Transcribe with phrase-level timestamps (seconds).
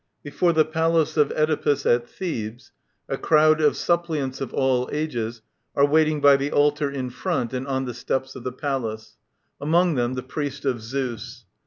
[0.29, 2.71] —Before the Palace of Oedipus at Thebes.
[3.07, 5.43] A crowd of suppliants of all ages
[5.75, 9.17] are waiting by the altar in front and on the steps of the Palace;
[9.61, 11.45] among them the Priest of Zeus.